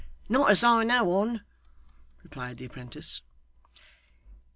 'Not 0.27 0.49
as 0.49 0.63
I 0.63 0.83
know 0.83 1.11
on,' 1.13 1.43
replied 2.23 2.57
the 2.57 2.67
'prentice. 2.67 3.21